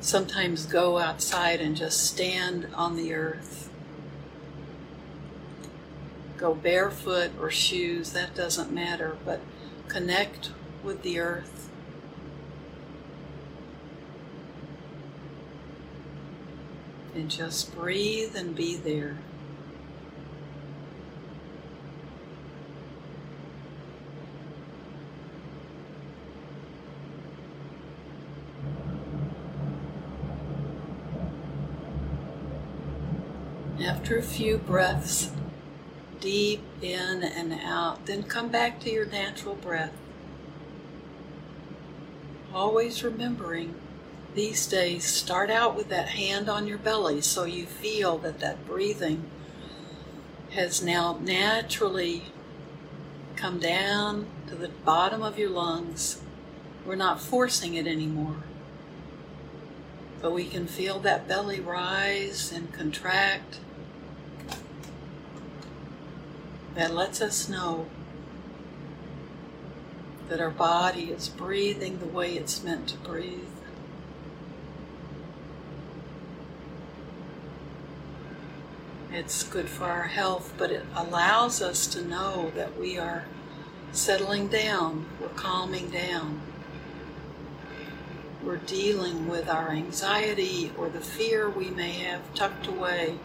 sometimes 0.01 0.67
go 0.67 0.99
outside 0.99 1.61
and 1.61 1.77
just 1.77 2.05
stand 2.05 2.69
on 2.75 2.97
the 2.97 3.15
earth. 3.15 3.71
Go 6.43 6.57
barefoot 6.57 7.31
or 7.41 7.53
shoes, 7.53 8.15
that 8.15 8.35
doesn't 8.35 8.73
matter, 8.73 9.17
but 9.25 9.39
connect 9.87 10.51
with 10.83 11.03
the 11.03 11.21
earth. 11.21 11.71
And 17.15 17.31
just 17.31 17.73
breathe 17.77 18.35
and 18.35 18.57
be 18.57 18.75
there. 18.75 19.19
After 33.81 34.19
a 34.19 34.23
few 34.23 34.59
breaths, 34.59 35.31
deep 36.23 36.63
in 36.81 37.23
and 37.23 37.53
out, 37.53 38.07
then 38.07 38.23
come 38.23 38.49
back 38.49 38.81
to 38.81 38.91
your 38.91 39.05
natural 39.05 39.57
breath. 39.57 39.93
Always 42.55 43.03
remembering 43.03 43.75
these 44.35 44.67
days, 44.67 45.05
start 45.05 45.51
out 45.51 45.77
with 45.77 45.89
that 45.91 46.11
hand 46.11 46.49
on 46.49 46.67
your 46.67 46.79
belly 46.79 47.21
so 47.21 47.45
you 47.45 47.67
feel 47.67 48.17
that 48.19 48.39
that 48.41 48.67
breathing 48.67 49.25
has 50.53 50.83
now 50.83 51.19
naturally 51.21 52.23
come 53.37 53.59
down 53.59 54.27
to 54.47 54.55
the 54.55 54.69
bottom 54.69 55.23
of 55.23 55.39
your 55.39 55.51
lungs. 55.51 56.23
We're 56.87 56.95
not 56.95 57.21
forcing 57.21 57.75
it 57.75 57.87
anymore. 57.87 58.37
But 60.21 60.33
we 60.33 60.45
can 60.45 60.67
feel 60.67 61.01
that 61.01 61.27
belly 61.27 61.59
rise 61.59 62.53
and 62.53 62.73
contract 62.73 63.59
that 66.75 66.95
lets 66.95 67.21
us 67.21 67.49
know 67.49 67.87
that 70.29 70.41
our 70.41 70.51
body 70.51 71.11
is 71.11 71.29
breathing 71.29 71.99
the 71.99 72.07
way 72.07 72.35
it's 72.35 72.63
meant 72.63 72.89
to 72.89 72.97
breathe. 72.99 73.41
It's 79.13 79.43
good 79.43 79.69
for 79.69 79.85
our 79.85 80.05
health, 80.05 80.55
but 80.57 80.71
it 80.71 80.87
allows 80.97 81.61
us 81.61 81.87
to 81.89 82.03
know 82.03 82.51
that 82.55 82.79
we 82.79 82.97
are 82.97 83.27
settling 83.93 84.49
down, 84.49 85.05
we're 85.21 85.29
calming 85.29 85.91
down. 85.91 86.41
We're 88.43 88.57
dealing 88.57 89.29
with 89.29 89.49
our 89.49 89.71
anxiety 89.71 90.73
or 90.77 90.89
the 90.89 91.01
fear 91.01 91.49
we 91.49 91.71
may 91.71 91.93
have 91.93 92.35
tucked 92.35 92.67
away. 92.67 93.19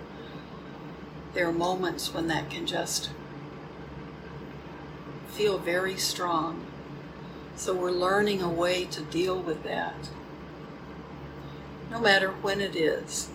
There 1.34 1.48
are 1.48 1.54
moments 1.54 2.14
when 2.14 2.28
that 2.28 2.50
can 2.50 2.68
just 2.68 3.10
feel 5.38 5.60
very 5.60 5.96
strong. 5.98 6.66
So 7.56 7.72
we're 7.76 7.92
learning 7.92 8.42
a 8.42 8.50
way 8.50 8.86
to 8.86 9.02
deal 9.02 9.40
with 9.40 9.62
that, 9.64 10.10
no 11.92 12.00
matter 12.00 12.30
when 12.30 12.60
it 12.60 12.76
is. 12.76 13.30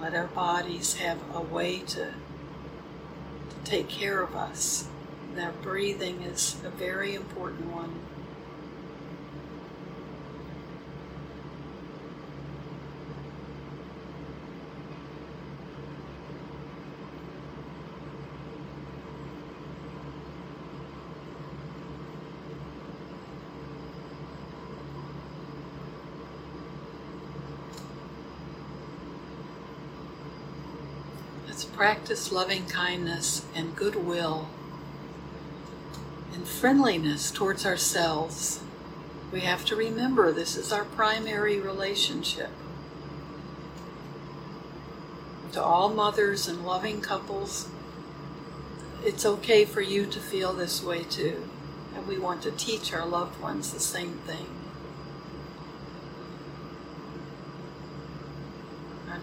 Let 0.00 0.14
our 0.14 0.28
bodies 0.28 0.94
have 0.94 1.18
a 1.34 1.42
way 1.42 1.80
to, 1.80 2.06
to 2.06 3.56
take 3.64 3.88
care 3.88 4.22
of 4.22 4.34
us. 4.34 4.88
That 5.34 5.60
breathing 5.60 6.22
is 6.22 6.56
a 6.64 6.70
very 6.70 7.14
important 7.14 7.66
one. 7.70 8.00
Let's 31.54 31.66
practice 31.84 32.32
loving 32.32 32.64
kindness 32.64 33.44
and 33.54 33.76
goodwill 33.76 34.48
and 36.32 36.48
friendliness 36.48 37.30
towards 37.30 37.66
ourselves. 37.66 38.60
We 39.30 39.40
have 39.40 39.66
to 39.66 39.76
remember 39.76 40.32
this 40.32 40.56
is 40.56 40.72
our 40.72 40.86
primary 40.86 41.60
relationship. 41.60 42.48
To 45.52 45.62
all 45.62 45.90
mothers 45.90 46.48
and 46.48 46.64
loving 46.64 47.02
couples, 47.02 47.68
it's 49.04 49.26
okay 49.26 49.66
for 49.66 49.82
you 49.82 50.06
to 50.06 50.20
feel 50.20 50.54
this 50.54 50.82
way 50.82 51.02
too. 51.02 51.50
And 51.94 52.06
we 52.06 52.16
want 52.16 52.40
to 52.44 52.50
teach 52.50 52.94
our 52.94 53.04
loved 53.04 53.38
ones 53.42 53.74
the 53.74 53.78
same 53.78 54.20
thing. 54.26 54.46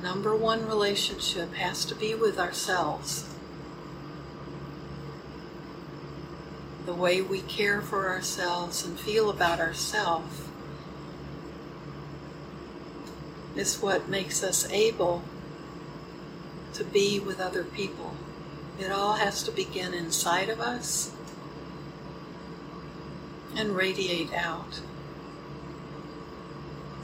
Number 0.02 0.36
one 0.36 0.68
relationship 0.68 1.54
has 1.54 1.86
to 1.86 1.96
be 1.96 2.16
with 2.16 2.40
ourselves. 2.40 3.28
The 6.86 6.94
way 6.94 7.22
we 7.22 7.42
care 7.42 7.82
for 7.82 8.10
ourselves 8.10 8.84
and 8.84 9.00
feel 9.00 9.30
about 9.30 9.60
ourselves 9.60 10.42
is 13.56 13.82
what 13.82 14.10
makes 14.10 14.44
us 14.44 14.70
able 14.72 15.24
to 16.74 16.84
be 16.84 17.20
with 17.20 17.40
other 17.40 17.64
people. 17.64 18.16
It 18.80 18.92
all 18.92 19.14
has 19.14 19.44
to 19.44 19.52
begin 19.52 19.94
inside 19.94 20.50
of 20.50 20.60
us 20.60 21.12
and 23.56 23.76
radiate 23.76 24.34
out. 24.34 24.82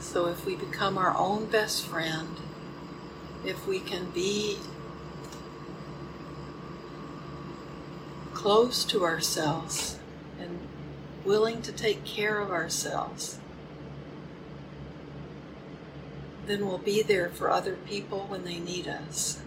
So 0.00 0.26
if 0.26 0.46
we 0.46 0.56
become 0.56 0.96
our 0.96 1.16
own 1.16 1.46
best 1.46 1.84
friend, 1.84 2.36
if 3.44 3.66
we 3.66 3.80
can 3.80 4.10
be 4.10 4.58
close 8.34 8.84
to 8.84 9.04
ourselves 9.04 9.98
and 10.40 10.58
willing 11.24 11.62
to 11.62 11.72
take 11.72 12.04
care 12.04 12.38
of 12.38 12.50
ourselves, 12.50 13.38
then 16.46 16.66
we'll 16.66 16.78
be 16.78 17.02
there 17.02 17.28
for 17.28 17.50
other 17.50 17.76
people 17.86 18.26
when 18.28 18.44
they 18.44 18.58
need 18.58 18.88
us. 18.88 19.40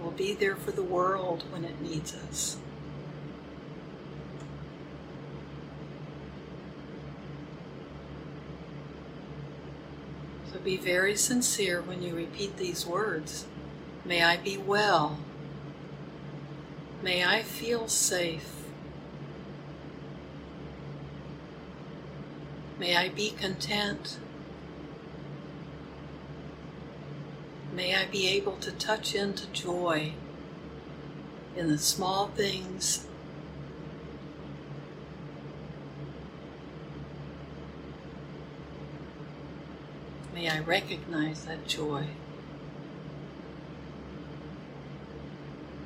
We'll 0.00 0.10
be 0.10 0.34
there 0.34 0.56
for 0.56 0.72
the 0.72 0.82
world 0.82 1.44
when 1.52 1.64
it 1.64 1.80
needs 1.80 2.14
us. 2.14 2.58
Be 10.64 10.76
very 10.76 11.16
sincere 11.16 11.82
when 11.82 12.02
you 12.02 12.14
repeat 12.14 12.56
these 12.56 12.86
words. 12.86 13.46
May 14.04 14.22
I 14.22 14.36
be 14.36 14.56
well. 14.56 15.18
May 17.02 17.24
I 17.24 17.42
feel 17.42 17.88
safe. 17.88 18.52
May 22.78 22.96
I 22.96 23.08
be 23.08 23.30
content. 23.30 24.18
May 27.72 27.94
I 27.94 28.06
be 28.06 28.28
able 28.28 28.56
to 28.56 28.70
touch 28.72 29.14
into 29.14 29.46
joy 29.48 30.12
in 31.56 31.68
the 31.68 31.78
small 31.78 32.28
things. 32.28 33.06
May 40.42 40.50
I 40.50 40.58
recognize 40.58 41.44
that 41.44 41.68
joy. 41.68 42.04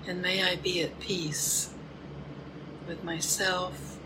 And 0.07 0.23
may 0.23 0.43
I 0.43 0.57
be 0.57 0.81
at 0.81 0.99
peace 0.99 1.75
with 2.89 3.05
myself 3.05 3.99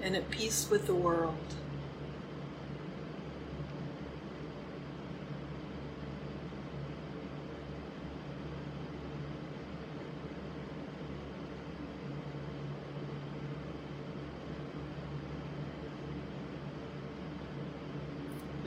and 0.00 0.14
at 0.14 0.30
peace 0.30 0.70
with 0.70 0.86
the 0.86 0.94
world. 0.94 1.34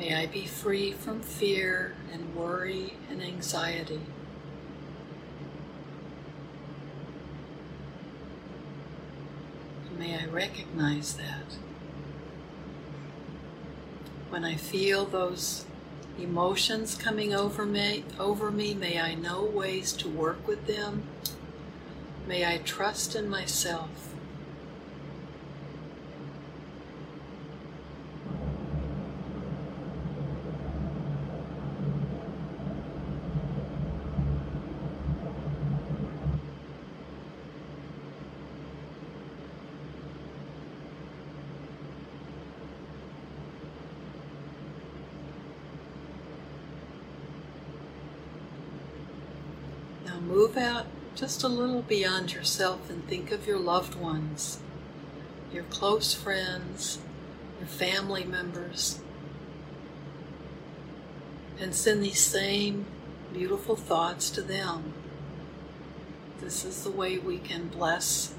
May 0.03 0.21
I 0.21 0.22
be 0.33 0.47
free 0.47 0.91
from 0.91 1.21
fear 1.21 1.93
and 2.11 2.35
worry 2.35 2.93
and 3.07 3.21
anxiety. 3.21 4.01
May 9.99 10.19
I 10.19 10.25
recognize 10.25 11.13
that. 11.13 11.55
When 14.29 14.43
I 14.43 14.55
feel 14.55 15.05
those 15.05 15.65
emotions 16.19 16.95
coming 16.95 17.35
over 17.35 17.63
me, 17.63 18.03
over 18.19 18.49
me, 18.49 18.73
may 18.73 18.99
I 18.99 19.13
know 19.13 19.43
ways 19.43 19.93
to 19.93 20.09
work 20.09 20.47
with 20.47 20.65
them. 20.65 21.03
May 22.27 22.43
I 22.43 22.57
trust 22.57 23.15
in 23.15 23.29
myself. 23.29 24.13
Now 50.05 50.19
move 50.19 50.57
out 50.57 50.85
just 51.15 51.43
a 51.43 51.47
little 51.47 51.83
beyond 51.83 52.33
yourself 52.33 52.89
and 52.89 53.07
think 53.07 53.31
of 53.31 53.45
your 53.45 53.59
loved 53.59 53.95
ones, 53.95 54.59
your 55.53 55.63
close 55.63 56.13
friends, 56.13 56.99
your 57.59 57.67
family 57.67 58.23
members, 58.23 58.99
and 61.59 61.75
send 61.75 62.03
these 62.03 62.19
same 62.19 62.85
beautiful 63.31 63.75
thoughts 63.75 64.31
to 64.31 64.41
them. 64.41 64.93
This 66.41 66.65
is 66.65 66.83
the 66.83 66.91
way 66.91 67.17
we 67.17 67.37
can 67.37 67.67
bless 67.67 68.33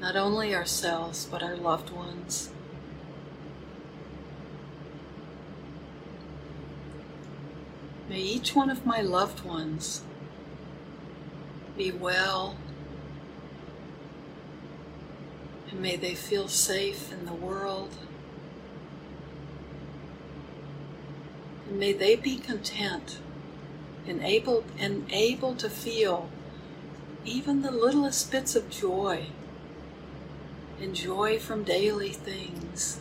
not 0.00 0.16
only 0.16 0.54
ourselves 0.54 1.28
but 1.30 1.42
our 1.42 1.56
loved 1.56 1.90
ones. 1.90 2.50
May 8.08 8.20
each 8.20 8.54
one 8.54 8.70
of 8.70 8.86
my 8.86 9.00
loved 9.00 9.44
ones 9.44 10.02
be 11.76 11.90
well, 11.90 12.56
and 15.70 15.80
may 15.80 15.96
they 15.96 16.14
feel 16.14 16.48
safe 16.48 17.12
in 17.12 17.26
the 17.26 17.34
world. 17.34 17.96
And 21.68 21.78
may 21.78 21.92
they 21.92 22.14
be 22.14 22.36
content 22.36 23.18
and 24.06 24.22
able 24.22 24.64
and 24.78 25.06
able 25.10 25.54
to 25.56 25.68
feel 25.68 26.28
even 27.24 27.62
the 27.62 27.70
littlest 27.70 28.30
bits 28.30 28.54
of 28.54 28.70
joy 28.70 29.26
and 30.80 30.94
joy 30.94 31.38
from 31.38 31.64
daily 31.64 32.10
things 32.10 33.00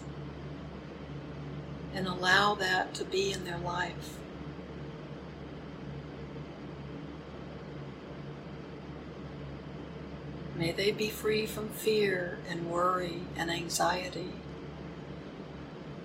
and 1.94 2.08
allow 2.08 2.56
that 2.56 2.94
to 2.96 3.04
be 3.04 3.32
in 3.32 3.44
their 3.44 3.58
life. 3.58 4.18
May 10.56 10.72
they 10.72 10.92
be 10.92 11.10
free 11.10 11.48
from 11.48 11.70
fear 11.70 12.38
and 12.48 12.70
worry 12.70 13.22
and 13.36 13.50
anxiety. 13.50 14.34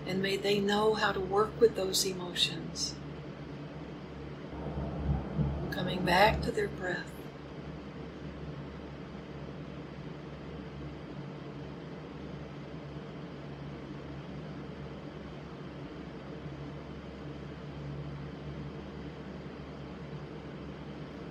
And 0.06 0.22
may 0.22 0.36
they 0.36 0.58
know 0.58 0.94
how 0.94 1.12
to 1.12 1.20
work 1.20 1.60
with 1.60 1.76
those 1.76 2.06
emotions. 2.06 2.94
Coming 5.70 6.02
back 6.02 6.40
to 6.42 6.50
their 6.50 6.68
breath. 6.68 7.10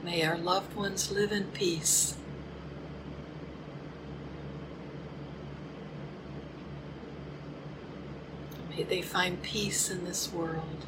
May 0.03 0.23
our 0.23 0.38
loved 0.38 0.75
ones 0.75 1.12
live 1.12 1.32
in 1.32 1.45
peace. 1.45 2.15
They 8.83 9.01
find 9.01 9.41
peace 9.41 9.89
in 9.89 10.05
this 10.05 10.31
world. 10.31 10.85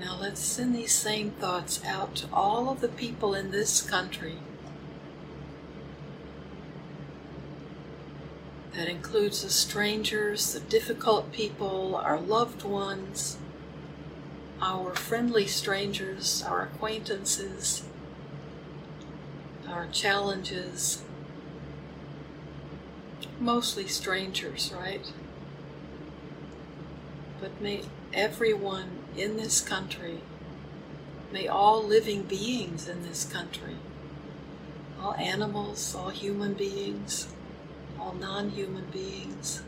Now 0.00 0.18
let's 0.20 0.40
send 0.40 0.74
these 0.74 0.92
same 0.92 1.30
thoughts 1.30 1.82
out 1.84 2.16
to 2.16 2.26
all 2.32 2.68
of 2.68 2.80
the 2.80 2.88
people 2.88 3.34
in 3.34 3.50
this 3.50 3.80
country. 3.80 4.38
That 8.76 8.88
includes 8.88 9.42
the 9.42 9.50
strangers, 9.50 10.52
the 10.52 10.60
difficult 10.60 11.30
people, 11.30 11.94
our 11.94 12.18
loved 12.18 12.64
ones, 12.64 13.38
our 14.60 14.94
friendly 14.96 15.46
strangers, 15.46 16.42
our 16.42 16.62
acquaintances, 16.62 17.84
our 19.68 19.86
challenges. 19.92 21.02
Mostly 23.38 23.86
strangers, 23.86 24.72
right? 24.76 25.12
But 27.40 27.60
may 27.60 27.82
everyone 28.12 28.98
in 29.16 29.36
this 29.36 29.60
country, 29.60 30.20
may 31.32 31.46
all 31.46 31.82
living 31.82 32.22
beings 32.22 32.88
in 32.88 33.02
this 33.02 33.24
country, 33.24 33.76
all 35.00 35.14
animals, 35.14 35.94
all 35.94 36.10
human 36.10 36.54
beings, 36.54 37.28
all 38.04 38.12
non 38.14 38.50
human 38.50 38.84
beings, 38.86 39.62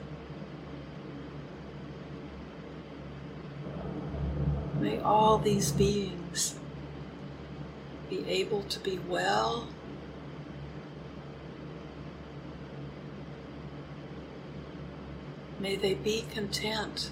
may 4.78 4.98
all 4.98 5.38
these 5.38 5.72
beings 5.72 6.56
be 8.10 8.28
able 8.28 8.62
to 8.64 8.78
be 8.80 8.98
well. 8.98 9.68
May 15.58 15.76
they 15.76 15.94
be 15.94 16.26
content. 16.30 17.10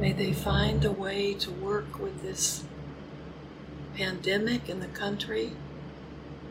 May 0.00 0.12
they 0.12 0.32
find 0.32 0.84
a 0.84 0.90
way 0.90 1.34
to 1.34 1.50
work 1.50 1.98
with 1.98 2.22
this 2.22 2.64
pandemic 3.96 4.68
in 4.68 4.80
the 4.80 4.88
country, 4.88 5.52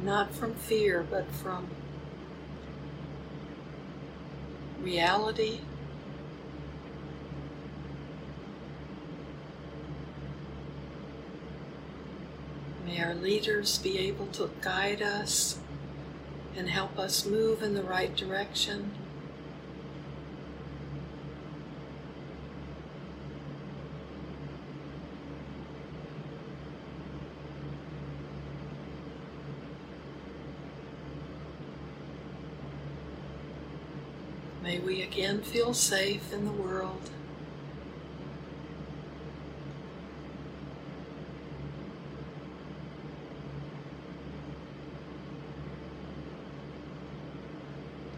not 0.02 0.34
from 0.34 0.54
fear, 0.54 1.06
but 1.10 1.30
from 1.32 1.68
reality. 4.82 5.60
May 12.86 13.04
our 13.04 13.16
leaders 13.16 13.78
be 13.78 13.98
able 14.00 14.28
to 14.28 14.50
guide 14.62 15.02
us 15.02 15.60
and 16.56 16.70
help 16.70 17.00
us 17.00 17.26
move 17.26 17.64
in 17.64 17.74
the 17.74 17.84
right 17.84 18.16
direction. 18.16 18.92
May 34.64 34.80
we 34.80 35.02
again 35.02 35.42
feel 35.42 35.74
safe 35.74 36.32
in 36.32 36.46
the 36.46 36.52
world. 36.54 37.10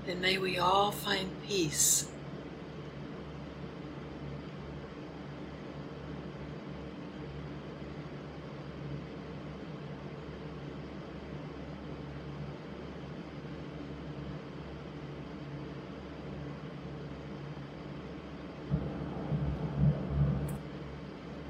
And 0.08 0.22
may 0.22 0.38
we 0.38 0.60
all 0.60 0.92
find 0.92 1.32
peace. 1.48 2.08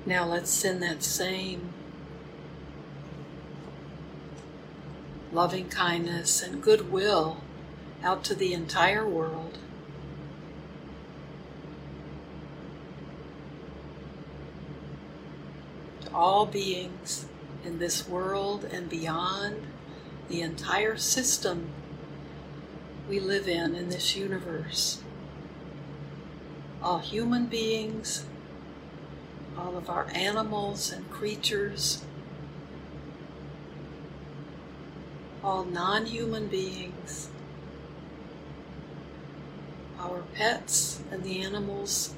Now 0.06 0.26
let's 0.26 0.52
send 0.52 0.84
that 0.84 1.02
same 1.02 1.74
loving 5.32 5.68
kindness 5.68 6.44
and 6.44 6.62
goodwill 6.62 7.38
out 8.04 8.24
to 8.26 8.36
the 8.36 8.54
entire 8.54 9.08
world. 9.08 9.58
To 16.02 16.14
all 16.14 16.46
beings 16.46 17.26
in 17.66 17.80
this 17.80 18.08
world 18.08 18.64
and 18.66 18.88
beyond, 18.88 19.66
the 20.30 20.42
entire 20.42 20.98
system 20.98 21.70
we 23.10 23.20
live 23.20 23.48
in 23.48 23.76
in 23.76 23.90
this 23.90 24.16
universe. 24.16 25.02
All 26.82 27.00
human 27.00 27.48
beings, 27.48 28.26
all 29.58 29.78
of 29.78 29.90
our 29.90 30.08
animals 30.14 30.92
and 30.92 31.10
creatures, 31.10 32.04
all 35.44 35.64
non 35.64 36.06
human 36.06 36.48
beings, 36.48 37.30
our 40.00 40.24
pets 40.34 41.02
and 41.12 41.24
the 41.24 41.42
animals 41.42 42.14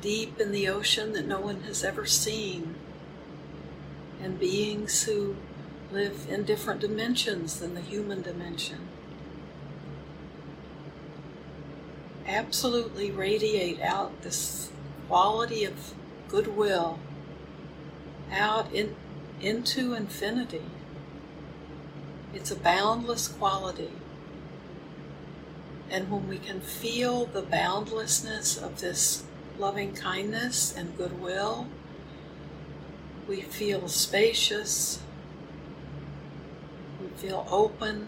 deep 0.00 0.40
in 0.40 0.52
the 0.52 0.68
ocean 0.68 1.12
that 1.12 1.26
no 1.26 1.40
one 1.40 1.62
has 1.62 1.84
ever 1.84 2.06
seen, 2.06 2.74
and 4.22 4.38
beings 4.38 5.04
who 5.04 5.36
live 5.92 6.26
in 6.28 6.44
different 6.44 6.80
dimensions 6.80 7.58
than 7.58 7.74
the 7.74 7.80
human 7.80 8.22
dimension. 8.22 8.88
Absolutely 12.26 13.10
radiate 13.10 13.80
out 13.80 14.22
this 14.22 14.70
quality 15.08 15.64
of 15.64 15.94
goodwill 16.30 16.98
out 18.32 18.72
in, 18.72 18.94
into 19.40 19.94
infinity. 19.94 20.62
It's 22.32 22.50
a 22.50 22.56
boundless 22.56 23.28
quality. 23.28 23.90
And 25.90 26.10
when 26.10 26.28
we 26.28 26.38
can 26.38 26.60
feel 26.60 27.26
the 27.26 27.42
boundlessness 27.42 28.56
of 28.56 28.80
this 28.80 29.24
loving 29.58 29.92
kindness 29.92 30.74
and 30.76 30.96
goodwill, 30.96 31.66
we 33.28 33.40
feel 33.40 33.88
spacious, 33.88 35.00
we 37.00 37.08
feel 37.16 37.46
open, 37.50 38.06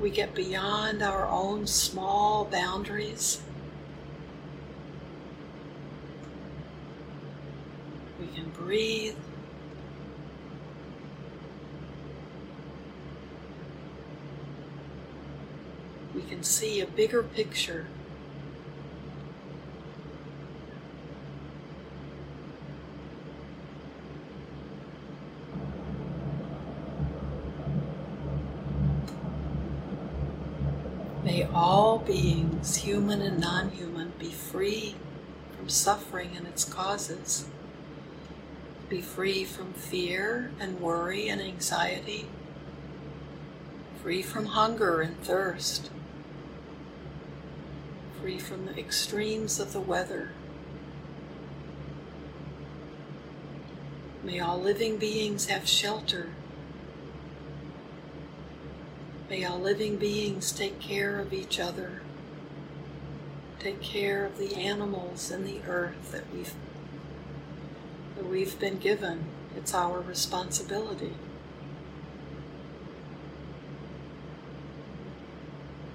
we 0.00 0.10
get 0.10 0.34
beyond 0.34 1.02
our 1.02 1.26
own 1.26 1.66
small 1.66 2.44
boundaries. 2.44 3.40
Can 8.34 8.48
breathe. 8.50 9.16
We 16.14 16.22
can 16.22 16.42
see 16.42 16.80
a 16.80 16.86
bigger 16.86 17.22
picture. 17.22 17.86
May 31.24 31.44
all 31.44 31.98
beings, 31.98 32.76
human 32.76 33.22
and 33.22 33.38
non 33.38 33.70
human, 33.70 34.12
be 34.18 34.30
free 34.30 34.96
from 35.56 35.68
suffering 35.68 36.30
and 36.36 36.46
its 36.46 36.64
causes 36.64 37.46
be 38.92 39.00
free 39.00 39.42
from 39.42 39.72
fear 39.72 40.50
and 40.60 40.78
worry 40.78 41.26
and 41.26 41.40
anxiety, 41.40 42.26
free 44.02 44.20
from 44.20 44.44
hunger 44.44 45.00
and 45.00 45.18
thirst, 45.22 45.88
free 48.20 48.38
from 48.38 48.66
the 48.66 48.78
extremes 48.78 49.58
of 49.58 49.72
the 49.72 49.80
weather. 49.80 50.32
May 54.22 54.40
all 54.40 54.60
living 54.60 54.98
beings 54.98 55.46
have 55.46 55.66
shelter. 55.66 56.28
May 59.30 59.42
all 59.42 59.58
living 59.58 59.96
beings 59.96 60.52
take 60.52 60.78
care 60.78 61.18
of 61.18 61.32
each 61.32 61.58
other. 61.58 62.02
Take 63.58 63.80
care 63.80 64.26
of 64.26 64.36
the 64.36 64.54
animals 64.54 65.30
and 65.30 65.46
the 65.46 65.62
earth 65.66 66.12
that 66.12 66.30
we've 66.30 66.52
that 68.22 68.30
we've 68.30 68.58
been 68.60 68.78
given. 68.78 69.24
It's 69.56 69.74
our 69.74 70.00
responsibility. 70.00 71.12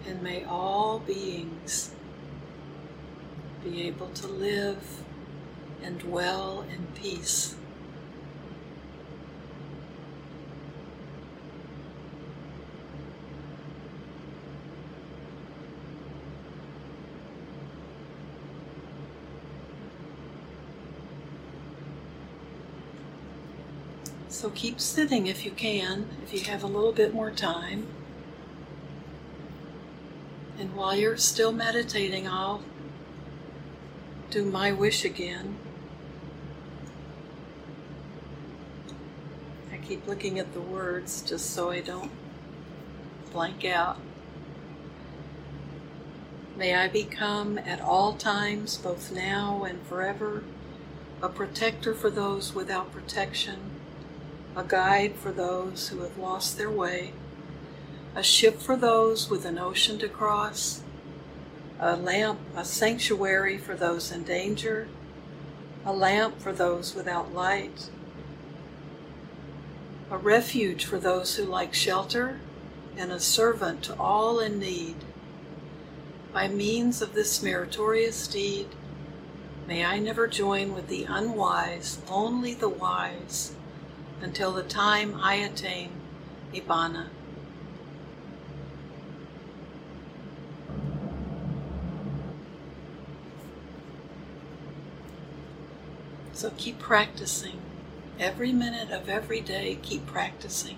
And 0.06 0.22
may 0.22 0.44
all 0.44 1.00
beings 1.00 1.92
be 3.64 3.84
able 3.84 4.10
to 4.10 4.28
live 4.28 5.04
and 5.82 6.00
dwell 6.00 6.66
in 6.70 6.88
peace. 7.02 7.56
So 24.38 24.52
keep 24.52 24.80
sitting 24.80 25.26
if 25.26 25.46
you 25.46 25.50
can, 25.50 26.06
if 26.22 26.32
you 26.32 26.42
have 26.42 26.62
a 26.62 26.68
little 26.68 26.92
bit 26.92 27.12
more 27.12 27.32
time. 27.32 27.88
And 30.60 30.76
while 30.76 30.96
you're 30.96 31.18
still 31.18 31.52
meditating, 31.52 32.28
I'll 32.28 32.62
do 34.30 34.46
my 34.46 34.72
wish 34.72 35.04
again. 35.04 35.58
I 39.74 39.78
keep 39.78 40.06
looking 40.06 40.38
at 40.38 40.54
the 40.54 40.62
words 40.62 41.24
just 41.24 41.50
so 41.50 41.72
I 41.72 41.82
don't 41.82 42.12
blank 43.34 43.66
out. 43.66 43.98
May 46.56 46.76
I 46.76 46.88
become 46.88 47.58
at 47.58 47.82
all 47.82 48.14
times, 48.14 48.78
both 48.78 49.12
now 49.12 49.64
and 49.64 49.82
forever, 49.88 50.44
a 51.24 51.28
protector 51.28 51.96
for 51.96 52.12
those 52.12 52.54
without 52.54 52.92
protection 52.92 53.72
a 54.58 54.64
guide 54.64 55.16
for 55.16 55.32
those 55.32 55.90
who 55.90 56.00
have 56.00 56.18
lost 56.18 56.58
their 56.58 56.70
way, 56.70 57.14
a 58.16 58.24
ship 58.24 58.60
for 58.60 58.76
those 58.76 59.30
with 59.30 59.46
an 59.46 59.60
ocean 59.60 60.00
to 60.00 60.10
cross, 60.10 60.82
a 61.80 61.96
lamp, 61.96 62.40
a 62.56 62.66
sanctuary 62.66 63.56
for 63.56 63.76
those 63.76 64.12
in 64.12 64.24
danger, 64.24 64.88
a 65.86 65.94
lamp 65.94 66.42
for 66.42 66.52
those 66.52 66.96
without 66.96 67.32
light, 67.36 67.92
a 70.10 70.18
refuge 70.18 70.86
for 70.86 70.98
those 70.98 71.36
who 71.36 71.44
like 71.44 71.76
shelter, 71.76 72.40
and 72.98 73.12
a 73.12 73.20
servant 73.20 73.84
to 73.84 73.96
all 74.00 74.40
in 74.40 74.58
need. 74.58 74.96
By 76.34 76.48
means 76.48 77.00
of 77.04 77.14
this 77.14 77.44
meritorious 77.44 78.28
deed, 78.28 78.70
may 79.68 79.86
I 79.86 80.00
never 80.00 80.26
join 80.26 80.74
with 80.74 80.88
the 80.88 81.04
unwise, 81.04 82.00
only 82.10 82.56
the 82.56 82.70
wise 82.70 83.54
until 84.22 84.52
the 84.52 84.64
time 84.64 85.20
I 85.22 85.36
attain 85.36 85.92
Nibbana. 86.54 87.08
So 96.34 96.52
keep 96.56 96.78
practicing. 96.78 97.60
Every 98.20 98.52
minute 98.52 98.92
of 98.92 99.10
every 99.10 99.42
day, 99.42 99.78
keep 99.82 100.06
practicing. 100.06 100.78